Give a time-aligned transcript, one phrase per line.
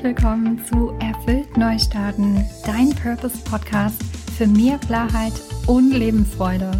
[0.00, 4.02] herzlich willkommen zu Erfüllt Neustarten, dein Purpose Podcast
[4.36, 5.32] für mehr Klarheit
[5.66, 6.70] und Lebensfreude.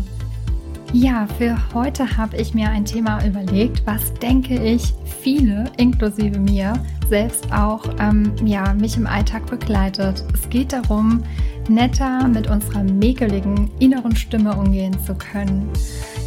[0.95, 6.73] Ja, für heute habe ich mir ein Thema überlegt, was denke ich viele, inklusive mir,
[7.09, 10.25] selbst auch ähm, ja, mich im Alltag begleitet.
[10.32, 11.23] Es geht darum,
[11.71, 15.70] netter mit unserer mäkeligen inneren Stimme umgehen zu können.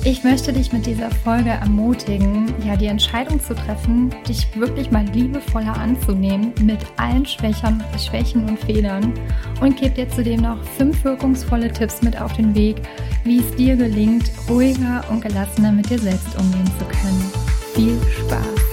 [0.05, 5.05] Ich möchte dich mit dieser Folge ermutigen, ja, die Entscheidung zu treffen, dich wirklich mal
[5.13, 9.13] liebevoller anzunehmen mit allen Schwächen, Schwächen und Fehlern
[9.61, 12.81] und gebe dir zudem noch fünf wirkungsvolle Tipps mit auf den Weg,
[13.23, 17.31] wie es dir gelingt, ruhiger und gelassener mit dir selbst umgehen zu können.
[17.73, 18.72] Viel Spaß!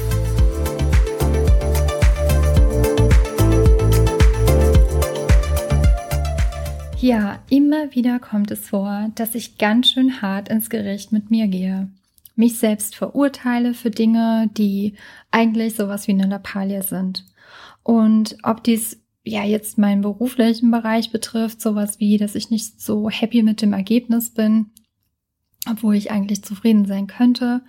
[7.01, 11.49] Ja, immer wieder kommt es vor, dass ich ganz schön hart ins Gericht mit mir
[11.49, 11.89] gehe.
[12.37, 14.97] Mich selbst verurteile für Dinge, die
[15.31, 17.25] eigentlich sowas wie eine Lappalie sind.
[17.83, 23.09] Und ob dies ja jetzt meinen beruflichen Bereich betrifft, sowas wie, dass ich nicht so
[23.09, 24.67] happy mit dem Ergebnis bin,
[25.71, 27.63] obwohl ich eigentlich zufrieden sein könnte,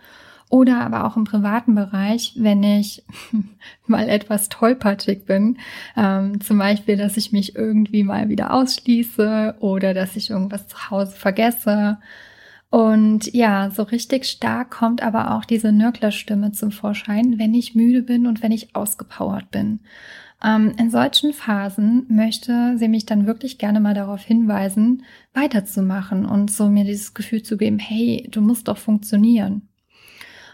[0.52, 3.04] oder aber auch im privaten Bereich, wenn ich
[3.88, 5.58] mal etwas tollpatschig bin.
[5.96, 10.92] Ähm, zum Beispiel, dass ich mich irgendwie mal wieder ausschließe oder dass ich irgendwas zu
[10.92, 11.98] Hause vergesse.
[12.70, 18.02] Und ja, so richtig stark kommt aber auch diese Nörglerstimme zum Vorschein, wenn ich müde
[18.02, 19.80] bin und wenn ich ausgepowert bin.
[20.44, 26.52] Ähm, in solchen Phasen möchte sie mich dann wirklich gerne mal darauf hinweisen, weiterzumachen und
[26.52, 29.70] so mir dieses Gefühl zu geben, hey, du musst doch funktionieren.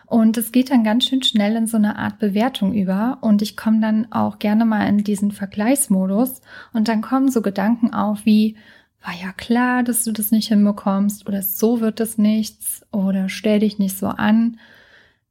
[0.08, 3.18] Und es geht dann ganz schön schnell in so eine Art Bewertung über.
[3.22, 6.42] Und ich komme dann auch gerne mal in diesen Vergleichsmodus.
[6.74, 8.56] Und dann kommen so Gedanken auf wie,
[9.04, 13.60] war ja klar, dass du das nicht hinbekommst oder so wird das nichts oder stell
[13.60, 14.60] dich nicht so an.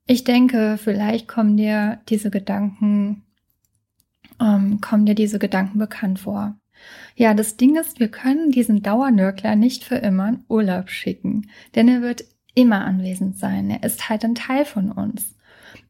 [0.06, 3.25] Ich denke, vielleicht kommen dir diese Gedanken,
[4.41, 6.54] ähm, kommen dir diese Gedanken bekannt vor.
[7.16, 11.88] Ja, das Ding ist, wir können diesen Dauernörkler nicht für immer in Urlaub schicken, denn
[11.88, 12.25] er wird
[12.56, 13.71] immer anwesend sein.
[13.71, 15.37] Er ist halt ein Teil von uns.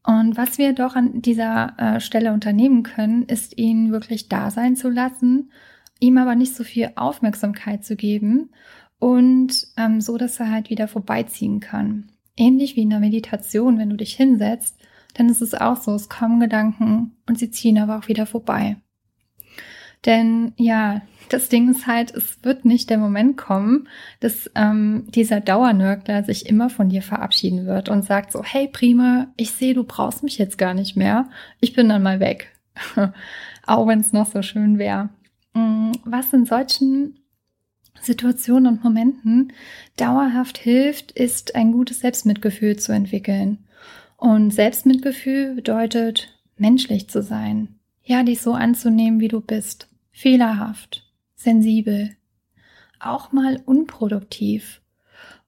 [0.03, 4.75] Und was wir doch an dieser äh, Stelle unternehmen können, ist ihn wirklich da sein
[4.75, 5.51] zu lassen,
[5.99, 8.51] ihm aber nicht so viel Aufmerksamkeit zu geben
[8.99, 12.11] und ähm, so, dass er halt wieder vorbeiziehen kann.
[12.35, 14.77] Ähnlich wie in der Meditation, wenn du dich hinsetzt,
[15.15, 18.77] dann ist es auch so, es kommen Gedanken und sie ziehen aber auch wieder vorbei.
[20.07, 23.87] Denn ja, das Ding ist halt, es wird nicht der Moment kommen,
[24.21, 29.27] dass ähm, dieser Dauernörgler sich immer von dir verabschieden wird und sagt so, hey prima,
[29.35, 31.29] ich sehe, du brauchst mich jetzt gar nicht mehr,
[31.59, 32.53] ich bin dann mal weg.
[33.65, 35.09] Auch wenn es noch so schön wäre.
[35.53, 37.19] Mm, was in solchen
[37.99, 39.51] Situationen und Momenten
[39.97, 43.65] dauerhaft hilft, ist ein gutes Selbstmitgefühl zu entwickeln.
[44.15, 47.75] Und Selbstmitgefühl bedeutet, menschlich zu sein.
[48.03, 49.89] Ja, dich so anzunehmen, wie du bist.
[50.17, 51.03] Fehlerhaft,
[51.35, 52.09] sensibel,
[52.99, 54.81] auch mal unproduktiv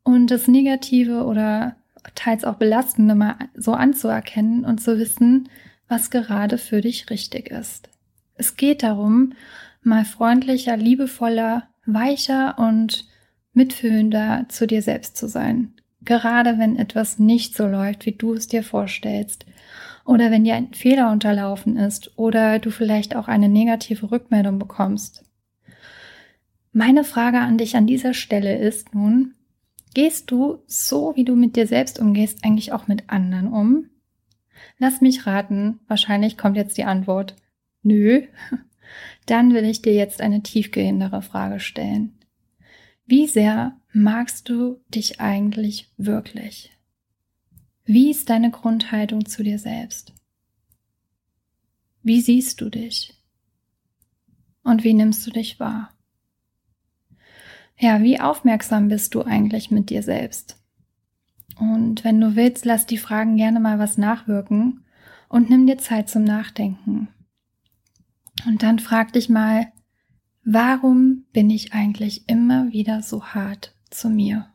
[0.03, 1.75] und das Negative oder
[2.13, 5.49] teils auch Belastende mal so anzuerkennen und zu wissen,
[5.87, 7.89] was gerade für dich richtig ist.
[8.35, 9.33] Es geht darum,
[9.81, 13.07] mal freundlicher, liebevoller, weicher und
[13.53, 15.73] mitfühlender zu dir selbst zu sein.
[16.01, 19.47] Gerade wenn etwas nicht so läuft, wie du es dir vorstellst.
[20.05, 25.23] Oder wenn dir ein Fehler unterlaufen ist oder du vielleicht auch eine negative Rückmeldung bekommst.
[26.71, 29.33] Meine Frage an dich an dieser Stelle ist nun,
[29.93, 33.89] gehst du so, wie du mit dir selbst umgehst, eigentlich auch mit anderen um?
[34.77, 37.35] Lass mich raten, wahrscheinlich kommt jetzt die Antwort,
[37.81, 38.23] nö.
[39.25, 42.17] Dann will ich dir jetzt eine tiefgehendere Frage stellen.
[43.05, 46.71] Wie sehr magst du dich eigentlich wirklich?
[47.91, 50.13] Wie ist deine Grundhaltung zu dir selbst?
[52.03, 53.19] Wie siehst du dich?
[54.61, 55.89] Und wie nimmst du dich wahr?
[57.79, 60.63] Ja, wie aufmerksam bist du eigentlich mit dir selbst?
[61.57, 64.85] Und wenn du willst, lass die Fragen gerne mal was nachwirken
[65.27, 67.07] und nimm dir Zeit zum Nachdenken.
[68.45, 69.73] Und dann frag dich mal,
[70.43, 74.53] warum bin ich eigentlich immer wieder so hart zu mir?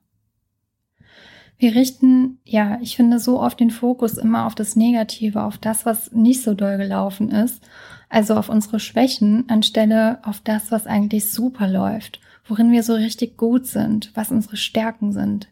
[1.57, 5.87] Wir richten, ja, ich finde so oft den Fokus immer auf das Negative, auf das,
[5.87, 7.63] was nicht so doll gelaufen ist,
[8.09, 13.37] also auf unsere Schwächen, anstelle auf das, was eigentlich super läuft worin wir so richtig
[13.37, 15.49] gut sind, was unsere Stärken sind.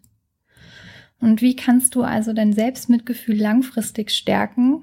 [1.20, 4.82] Und wie kannst du also dein Selbstmitgefühl langfristig stärken?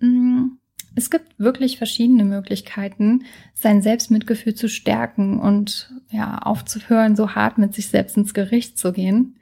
[0.00, 0.56] Mm,
[0.96, 3.24] es gibt wirklich verschiedene Möglichkeiten,
[3.54, 8.92] sein Selbstmitgefühl zu stärken und ja, aufzuhören, so hart mit sich selbst ins Gericht zu
[8.92, 9.36] gehen.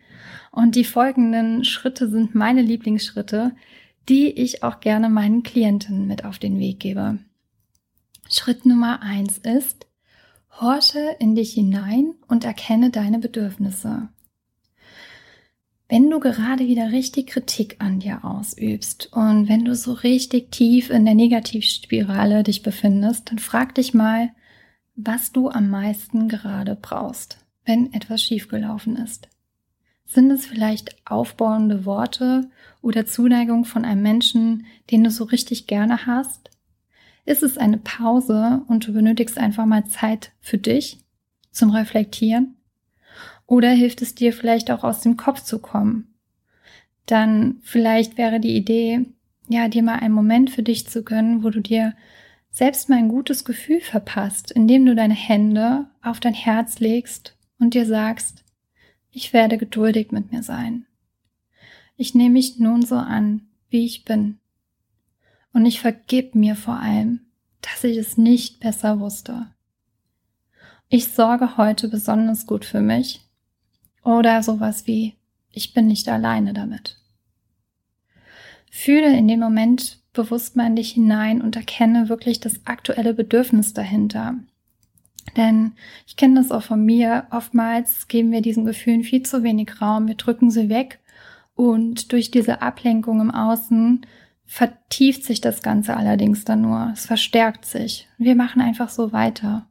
[0.51, 3.53] Und die folgenden Schritte sind meine Lieblingsschritte,
[4.09, 7.19] die ich auch gerne meinen Klienten mit auf den Weg gebe.
[8.31, 9.87] Schritt Nummer eins ist,
[10.61, 14.09] horche in dich hinein und erkenne deine Bedürfnisse.
[15.91, 20.91] Wenn du gerade wieder richtig Kritik an dir ausübst und wenn du so richtig tief
[20.91, 24.31] in der Negativspirale dich befindest, dann frag dich mal,
[24.97, 29.29] was du am meisten gerade brauchst, wenn etwas schiefgelaufen ist.
[30.11, 32.51] Sind es vielleicht aufbauende Worte
[32.81, 36.49] oder Zuneigung von einem Menschen, den du so richtig gerne hast?
[37.27, 40.99] Ist es eine Pause und du benötigst einfach mal Zeit für dich
[41.51, 42.57] zum Reflektieren?
[43.47, 46.15] Oder hilft es dir vielleicht auch aus dem Kopf zu kommen?
[47.05, 49.05] Dann vielleicht wäre die Idee,
[49.47, 51.95] ja, dir mal einen Moment für dich zu gönnen, wo du dir
[52.51, 57.75] selbst mal ein gutes Gefühl verpasst, indem du deine Hände auf dein Herz legst und
[57.75, 58.45] dir sagst,
[59.11, 60.87] ich werde geduldig mit mir sein.
[61.97, 64.39] Ich nehme mich nun so an, wie ich bin.
[65.53, 67.21] Und ich vergib mir vor allem,
[67.61, 69.49] dass ich es nicht besser wusste.
[70.89, 73.21] Ich sorge heute besonders gut für mich
[74.05, 75.17] oder sowas wie,
[75.51, 76.99] ich bin nicht alleine damit.
[78.71, 83.73] Fühle in dem Moment bewusst mal in dich hinein und erkenne wirklich das aktuelle Bedürfnis
[83.73, 84.37] dahinter.
[85.37, 85.73] Denn
[86.07, 87.27] ich kenne das auch von mir.
[87.31, 90.09] Oftmals geben wir diesen Gefühlen viel zu wenig Raum.
[90.09, 91.01] Wir drücken sie weg.
[91.55, 94.07] Und durch diese Ablenkung im Außen
[94.47, 96.91] vertieft sich das Ganze allerdings dann nur.
[96.93, 98.09] Es verstärkt sich.
[98.17, 99.67] Wir machen einfach so weiter.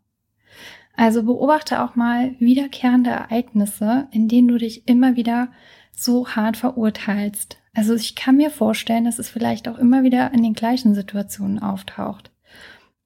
[0.95, 5.49] Also beobachte auch mal wiederkehrende Ereignisse, in denen du dich immer wieder
[5.91, 7.57] so hart verurteilst.
[7.73, 11.59] Also ich kann mir vorstellen, dass es vielleicht auch immer wieder in den gleichen Situationen
[11.59, 12.31] auftaucht.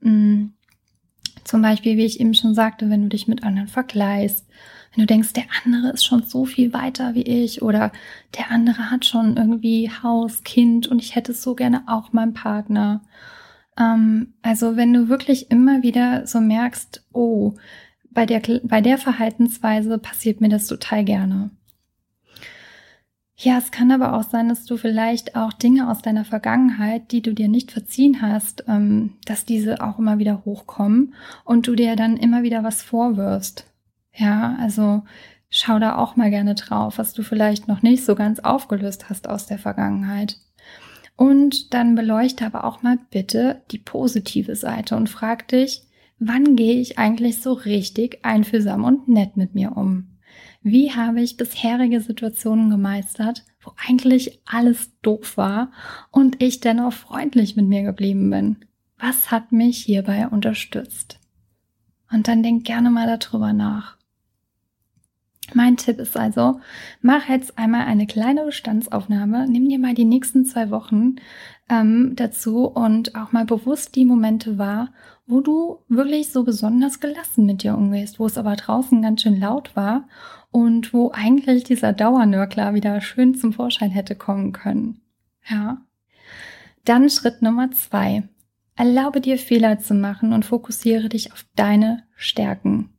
[0.01, 0.53] Hm.
[1.43, 4.47] Zum Beispiel, wie ich eben schon sagte, wenn du dich mit anderen vergleichst,
[4.93, 7.91] wenn du denkst, der andere ist schon so viel weiter wie ich oder
[8.37, 13.01] der andere hat schon irgendwie Haus, Kind und ich hätte so gerne auch meinen Partner.
[13.77, 17.53] Ähm, also wenn du wirklich immer wieder so merkst, oh,
[18.11, 21.51] bei der, bei der Verhaltensweise passiert mir das total gerne.
[23.43, 27.23] Ja, es kann aber auch sein, dass du vielleicht auch Dinge aus deiner Vergangenheit, die
[27.23, 31.95] du dir nicht verziehen hast, ähm, dass diese auch immer wieder hochkommen und du dir
[31.95, 33.65] dann immer wieder was vorwirfst.
[34.13, 35.01] Ja, also
[35.49, 39.27] schau da auch mal gerne drauf, was du vielleicht noch nicht so ganz aufgelöst hast
[39.27, 40.37] aus der Vergangenheit.
[41.15, 45.81] Und dann beleuchte aber auch mal bitte die positive Seite und frag dich,
[46.19, 50.10] wann gehe ich eigentlich so richtig einfühlsam und nett mit mir um?
[50.63, 55.71] Wie habe ich bisherige Situationen gemeistert, wo eigentlich alles doof war
[56.11, 58.57] und ich dennoch freundlich mit mir geblieben bin?
[58.99, 61.19] Was hat mich hierbei unterstützt?
[62.11, 63.97] Und dann denk gerne mal darüber nach.
[65.53, 66.59] Mein Tipp ist also,
[67.01, 71.15] mach jetzt einmal eine kleine Bestandsaufnahme, nimm dir mal die nächsten zwei Wochen
[71.69, 74.89] ähm, dazu und auch mal bewusst die Momente wahr,
[75.27, 79.39] wo du wirklich so besonders gelassen mit dir umgehst, wo es aber draußen ganz schön
[79.39, 80.07] laut war
[80.51, 85.01] und wo eigentlich dieser Dauernörkler wieder schön zum Vorschein hätte kommen können.
[85.49, 85.77] Ja.
[86.85, 88.23] Dann Schritt Nummer zwei.
[88.75, 92.89] Erlaube dir Fehler zu machen und fokussiere dich auf deine Stärken.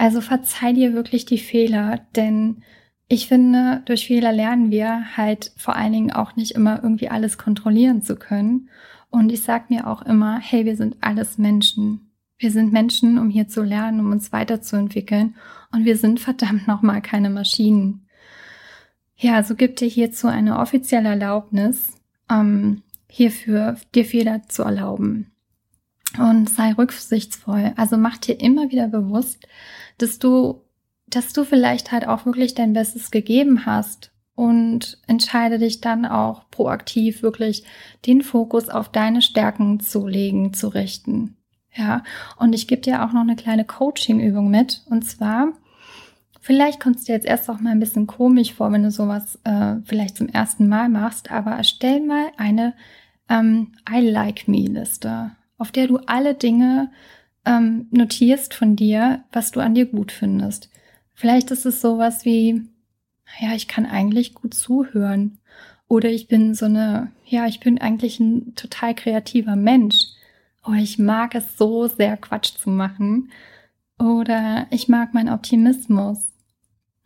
[0.00, 2.62] Also verzeih dir wirklich die Fehler, denn
[3.06, 7.36] ich finde, durch Fehler lernen wir halt vor allen Dingen auch nicht immer irgendwie alles
[7.36, 8.70] kontrollieren zu können.
[9.10, 12.12] Und ich sag mir auch immer, hey, wir sind alles Menschen.
[12.38, 15.34] Wir sind Menschen, um hier zu lernen, um uns weiterzuentwickeln.
[15.70, 18.06] Und wir sind verdammt nochmal keine Maschinen.
[19.18, 25.29] Ja, so gibt dir hierzu eine offizielle Erlaubnis, ähm, hierfür dir Fehler zu erlauben
[26.18, 27.72] und sei rücksichtsvoll.
[27.76, 29.46] Also mach dir immer wieder bewusst,
[29.98, 30.62] dass du,
[31.06, 36.48] dass du vielleicht halt auch wirklich dein Bestes gegeben hast und entscheide dich dann auch
[36.50, 37.64] proaktiv wirklich
[38.06, 41.36] den Fokus auf deine Stärken zu legen, zu richten.
[41.72, 42.02] Ja,
[42.36, 44.82] und ich gebe dir auch noch eine kleine Coaching-Übung mit.
[44.90, 45.52] Und zwar,
[46.40, 49.38] vielleicht kommt es dir jetzt erst auch mal ein bisschen komisch vor, wenn du sowas
[49.44, 52.74] äh, vielleicht zum ersten Mal machst, aber erstell mal eine
[53.28, 56.90] ähm, I like me Liste auf der du alle Dinge
[57.44, 60.70] ähm, notierst von dir, was du an dir gut findest.
[61.12, 62.62] Vielleicht ist es sowas wie,
[63.40, 65.38] ja, ich kann eigentlich gut zuhören.
[65.86, 70.06] Oder ich bin so eine, ja, ich bin eigentlich ein total kreativer Mensch.
[70.66, 73.30] Oder ich mag es so sehr, Quatsch zu machen.
[73.98, 76.26] Oder ich mag meinen Optimismus.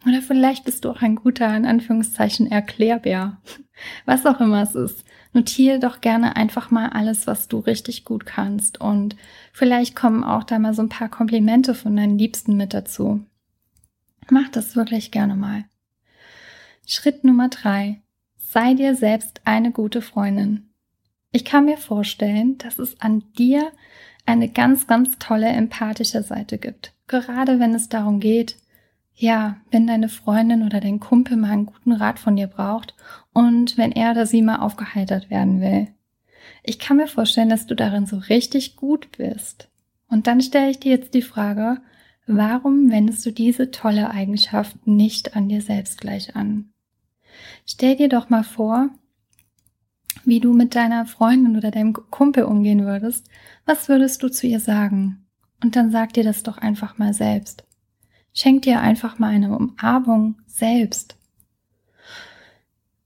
[0.07, 3.39] Oder vielleicht bist du auch ein guter, in Anführungszeichen, Erklärbär.
[4.05, 5.05] Was auch immer es ist.
[5.35, 8.81] Notiere doch gerne einfach mal alles, was du richtig gut kannst.
[8.81, 9.17] Und
[9.53, 13.21] vielleicht kommen auch da mal so ein paar Komplimente von deinen Liebsten mit dazu.
[14.31, 15.65] Mach das wirklich gerne mal.
[16.87, 18.01] Schritt Nummer drei.
[18.37, 20.71] Sei dir selbst eine gute Freundin.
[21.33, 23.73] Ich kann mir vorstellen, dass es an dir
[24.27, 26.93] eine ganz, ganz tolle empathische Seite gibt.
[27.09, 28.57] Gerade wenn es darum geht,
[29.15, 32.95] ja, wenn deine Freundin oder dein Kumpel mal einen guten Rat von dir braucht
[33.33, 35.89] und wenn er oder sie mal aufgeheitert werden will.
[36.63, 39.69] Ich kann mir vorstellen, dass du darin so richtig gut bist.
[40.09, 41.81] Und dann stelle ich dir jetzt die Frage,
[42.27, 46.71] warum wendest du diese tolle Eigenschaft nicht an dir selbst gleich an?
[47.67, 48.91] Stell dir doch mal vor,
[50.25, 53.29] wie du mit deiner Freundin oder deinem Kumpel umgehen würdest.
[53.67, 55.27] Was würdest du zu ihr sagen?
[55.63, 57.65] Und dann sag dir das doch einfach mal selbst.
[58.35, 61.17] Schenk dir einfach mal eine Umarmung selbst.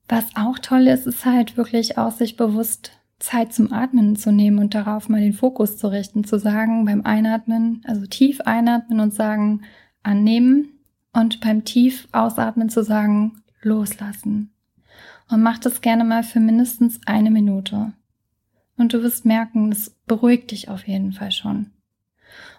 [0.09, 4.59] Was auch toll ist, ist halt wirklich aus sich bewusst Zeit zum Atmen zu nehmen
[4.59, 9.13] und darauf mal den Fokus zu richten, zu sagen beim Einatmen, also tief einatmen und
[9.13, 9.63] sagen
[10.03, 10.81] annehmen
[11.13, 14.51] und beim tief ausatmen zu sagen loslassen.
[15.29, 17.93] Und mach das gerne mal für mindestens eine Minute.
[18.79, 21.73] Und du wirst merken, das beruhigt dich auf jeden Fall schon.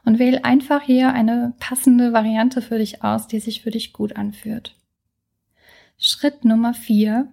[0.06, 4.16] Und wähl einfach hier eine passende Variante für dich aus, die sich für dich gut
[4.16, 4.76] anfühlt.
[5.98, 7.28] Schritt Nummer vier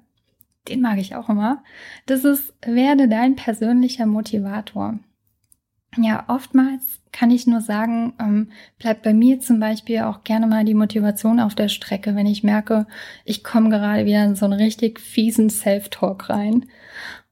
[0.68, 1.62] den mag ich auch immer.
[2.06, 4.98] Das ist, werde dein persönlicher Motivator.
[5.98, 10.64] Ja, oftmals kann ich nur sagen, ähm, bleibt bei mir zum Beispiel auch gerne mal
[10.64, 12.86] die Motivation auf der Strecke, wenn ich merke,
[13.24, 16.66] ich komme gerade wieder in so einen richtig fiesen Self-Talk rein.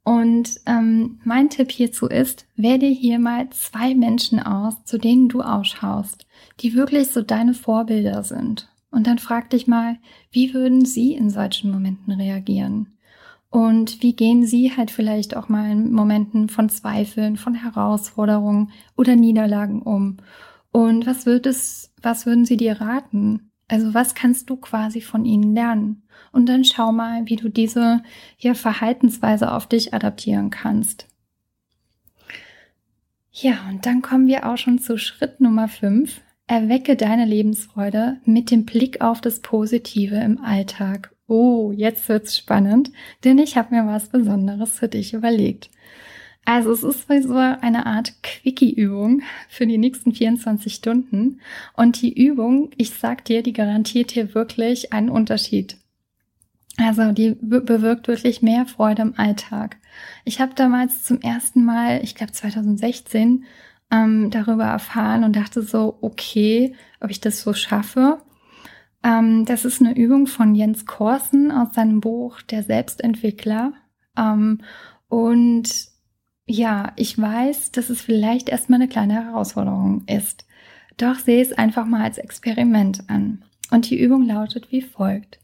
[0.04, 5.40] Und ähm, mein Tipp hierzu ist, wähle hier mal zwei Menschen aus, zu denen du
[5.40, 6.26] ausschaust,
[6.60, 8.68] die wirklich so deine Vorbilder sind.
[8.90, 9.96] Und dann frag dich mal,
[10.30, 12.94] wie würden sie in solchen Momenten reagieren?
[13.54, 19.14] Und wie gehen Sie halt vielleicht auch mal in Momenten von Zweifeln, von Herausforderungen oder
[19.14, 20.16] Niederlagen um?
[20.72, 23.52] Und was wird es, was würden Sie dir raten?
[23.68, 26.02] Also was kannst du quasi von ihnen lernen?
[26.32, 28.02] Und dann schau mal, wie du diese
[28.38, 31.06] ja, Verhaltensweise auf dich adaptieren kannst.
[33.32, 36.20] Ja, und dann kommen wir auch schon zu Schritt Nummer 5.
[36.46, 42.92] Erwecke deine Lebensfreude mit dem Blick auf das Positive im Alltag Oh, jetzt wird's spannend,
[43.24, 45.70] denn ich habe mir was Besonderes für dich überlegt.
[46.44, 51.40] Also es ist so eine Art Quickie-Übung für die nächsten 24 Stunden.
[51.74, 55.78] Und die Übung, ich sag dir, die garantiert hier wirklich einen Unterschied.
[56.76, 59.76] Also die bewirkt wirklich mehr Freude im Alltag.
[60.24, 63.44] Ich habe damals zum ersten Mal, ich glaube 2016,
[63.90, 68.18] ähm, darüber erfahren und dachte so, okay, ob ich das so schaffe.
[69.04, 73.72] Ähm, das ist eine Übung von Jens Korsen aus seinem Buch Der Selbstentwickler.
[74.16, 74.60] Ähm,
[75.08, 75.93] und
[76.46, 80.46] ja, ich weiß, dass es vielleicht erstmal eine kleine Herausforderung ist.
[80.96, 83.44] Doch sehe es einfach mal als Experiment an.
[83.70, 85.38] Und die Übung lautet wie folgt.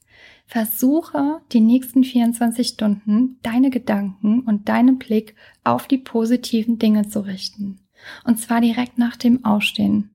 [0.46, 7.20] Versuche die nächsten 24 Stunden deine Gedanken und deinen Blick auf die positiven Dinge zu
[7.20, 7.80] richten.
[8.24, 10.10] Und zwar direkt nach dem Aufstehen.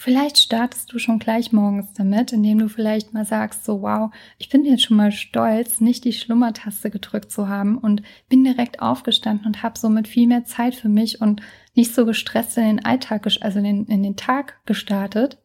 [0.00, 4.48] Vielleicht startest du schon gleich morgens damit, indem du vielleicht mal sagst, so wow, ich
[4.48, 9.44] bin jetzt schon mal stolz, nicht die Schlummertaste gedrückt zu haben und bin direkt aufgestanden
[9.44, 11.42] und habe somit viel mehr Zeit für mich und
[11.74, 15.38] nicht so gestresst in den Alltag, also in den, in den Tag gestartet.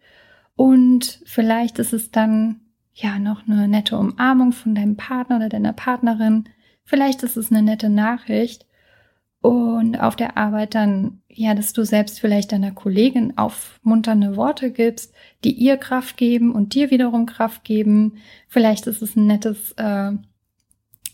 [0.55, 2.61] Und vielleicht ist es dann
[2.93, 6.47] ja noch eine nette Umarmung von deinem Partner oder deiner Partnerin.
[6.83, 8.67] Vielleicht ist es eine nette Nachricht
[9.43, 15.13] und auf der Arbeit dann, ja, dass du selbst vielleicht deiner Kollegin aufmunternde Worte gibst,
[15.43, 18.19] die ihr Kraft geben und dir wiederum Kraft geben.
[18.47, 20.13] Vielleicht ist es ein nettes, äh,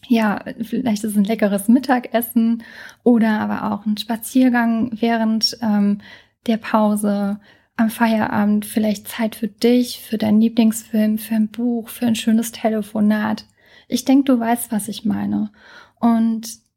[0.07, 2.62] ja, vielleicht ist es ein leckeres Mittagessen
[3.03, 6.01] oder aber auch ein Spaziergang während ähm,
[6.45, 7.39] der Pause
[7.77, 12.51] am Feierabend, vielleicht Zeit für dich, für deinen Lieblingsfilm, für ein Buch, für ein schönes
[12.51, 13.48] Telefonat.
[13.88, 15.51] Ich denke, du weißt, was ich meine.
[16.00, 16.68] Und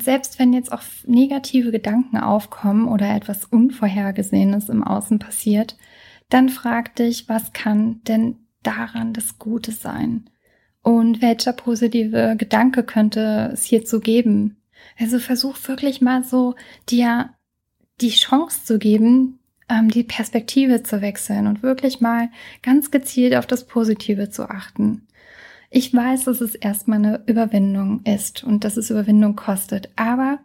[0.00, 5.76] selbst wenn jetzt auch negative Gedanken aufkommen oder etwas Unvorhergesehenes im Außen passiert,
[6.30, 10.30] dann frag dich, was kann denn daran das Gute sein?
[10.82, 14.62] Und welcher positive Gedanke könnte es hierzu geben?
[14.98, 16.54] Also versuch wirklich mal so
[16.88, 17.30] dir
[18.00, 22.30] die Chance zu geben, ähm, die Perspektive zu wechseln und wirklich mal
[22.62, 25.06] ganz gezielt auf das Positive zu achten.
[25.72, 29.88] Ich weiß, dass es erstmal eine Überwindung ist und dass es Überwindung kostet.
[29.94, 30.40] Aber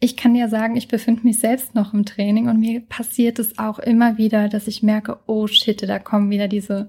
[0.00, 3.58] ich kann ja sagen, ich befinde mich selbst noch im Training und mir passiert es
[3.58, 6.88] auch immer wieder, dass ich merke, oh shit, da kommen wieder diese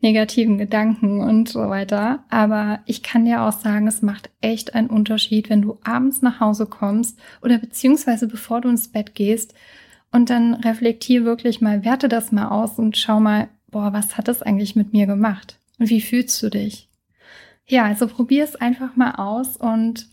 [0.00, 2.24] negativen Gedanken und so weiter.
[2.30, 6.38] Aber ich kann dir auch sagen, es macht echt einen Unterschied, wenn du abends nach
[6.38, 9.52] Hause kommst oder beziehungsweise bevor du ins Bett gehst
[10.12, 14.28] und dann reflektier wirklich mal, werte das mal aus und schau mal, boah, was hat
[14.28, 15.58] das eigentlich mit mir gemacht?
[15.78, 16.88] Und wie fühlst du dich?
[17.66, 20.08] Ja, also probier es einfach mal aus und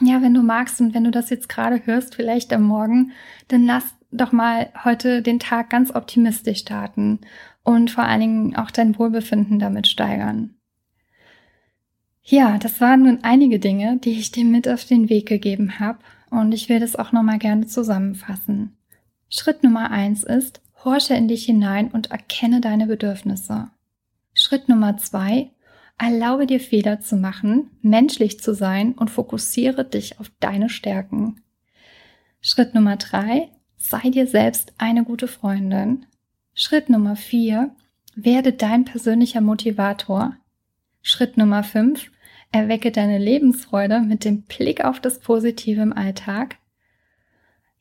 [0.00, 3.12] ja, wenn du magst und wenn du das jetzt gerade hörst, vielleicht am Morgen,
[3.48, 7.20] dann lass doch mal heute den Tag ganz optimistisch starten
[7.62, 10.54] und vor allen Dingen auch dein Wohlbefinden damit steigern.
[12.22, 15.98] Ja, das waren nun einige Dinge, die ich dir mit auf den Weg gegeben habe
[16.30, 18.76] und ich will das auch nochmal gerne zusammenfassen.
[19.28, 23.70] Schritt Nummer eins ist, horche in dich hinein und erkenne deine Bedürfnisse.
[24.34, 25.50] Schritt Nummer zwei,
[26.00, 31.42] erlaube dir Fehler zu machen, menschlich zu sein und fokussiere dich auf deine Stärken.
[32.40, 36.06] Schritt Nummer drei, sei dir selbst eine gute Freundin.
[36.54, 37.76] Schritt Nummer vier,
[38.14, 40.36] werde dein persönlicher Motivator.
[41.02, 42.10] Schritt Nummer fünf,
[42.50, 46.56] erwecke deine Lebensfreude mit dem Blick auf das Positive im Alltag.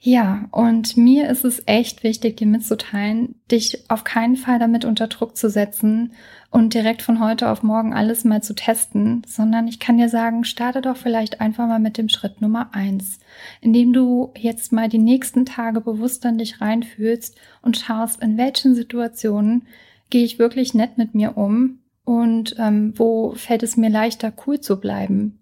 [0.01, 5.07] Ja, und mir ist es echt wichtig, dir mitzuteilen, dich auf keinen Fall damit unter
[5.07, 6.13] Druck zu setzen
[6.51, 10.45] und direkt von heute auf morgen alles mal zu testen, sondern ich kann dir sagen,
[10.45, 13.19] starte doch vielleicht einfach mal mit dem Schritt Nummer eins,
[13.59, 18.75] indem du jetzt mal die nächsten Tage bewusst an dich reinfühlst und schaust, in welchen
[18.75, 19.67] Situationen
[20.09, 24.61] gehe ich wirklich nett mit mir um und ähm, wo fällt es mir leichter, cool
[24.61, 25.38] zu bleiben.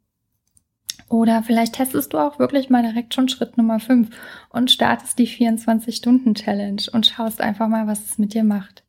[1.10, 4.10] Oder vielleicht testest du auch wirklich mal direkt schon Schritt Nummer 5
[4.50, 8.84] und startest die 24-Stunden-Challenge und schaust einfach mal, was es mit dir macht.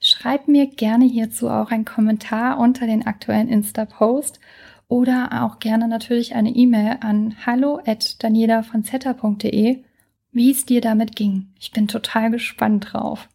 [0.00, 4.40] Schreib mir gerne hierzu auch einen Kommentar unter den aktuellen Insta-Post
[4.88, 9.82] oder auch gerne natürlich eine E-Mail an hallo at danielafonzetta.de,
[10.32, 11.48] wie es dir damit ging.
[11.58, 13.28] Ich bin total gespannt drauf.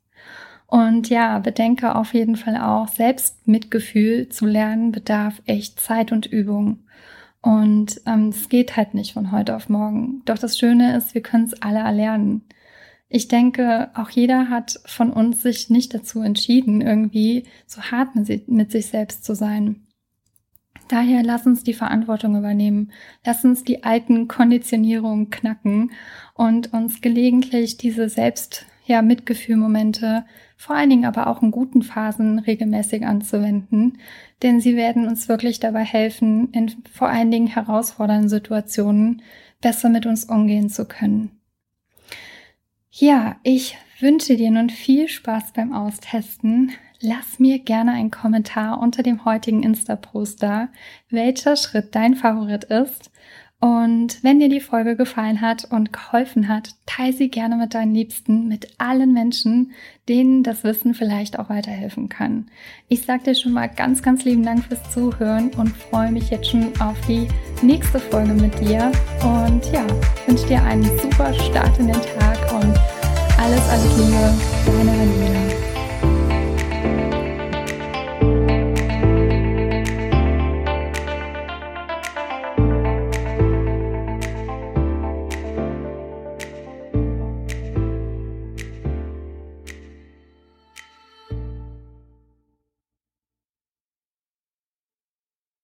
[0.67, 6.79] Und ja, bedenke auf jeden Fall auch, Selbstmitgefühl zu lernen bedarf echt Zeit und Übung.
[7.43, 10.21] Und ähm, es geht halt nicht von heute auf morgen.
[10.23, 12.45] Doch das Schöne ist, wir können es alle erlernen.
[13.09, 18.47] Ich denke, auch jeder hat von uns sich nicht dazu entschieden, irgendwie so hart mit,
[18.47, 19.85] mit sich selbst zu sein.
[20.87, 22.94] Daher lass uns die Verantwortung übernehmen.
[23.25, 25.91] Lass uns die alten Konditionierungen knacken
[26.33, 30.25] und uns gelegentlich diese Selbst, ja, Mitgefühlmomente
[30.57, 33.98] vor allen Dingen aber auch in guten Phasen regelmäßig anzuwenden,
[34.41, 39.22] denn sie werden uns wirklich dabei helfen, in vor allen Dingen herausfordernden Situationen
[39.61, 41.31] besser mit uns umgehen zu können.
[42.91, 46.72] Ja, ich wünsche dir nun viel Spaß beim Austesten.
[47.00, 50.69] Lass mir gerne einen Kommentar unter dem heutigen Insta-Post da,
[51.09, 53.11] welcher Schritt dein Favorit ist
[53.63, 57.95] und wenn dir die Folge gefallen hat und geholfen hat, teile sie gerne mit deinen
[57.95, 59.71] Liebsten, mit allen Menschen,
[60.09, 62.47] denen das Wissen vielleicht auch weiterhelfen kann.
[62.89, 66.49] Ich sage dir schon mal ganz, ganz lieben Dank fürs Zuhören und freue mich jetzt
[66.49, 67.25] schon auf die
[67.61, 68.91] nächste Folge mit dir.
[69.21, 69.87] Und ja,
[70.27, 72.77] wünsche dir einen super Start in den Tag und
[73.39, 74.33] alles, alles Liebe,
[74.65, 75.52] deine Daniela.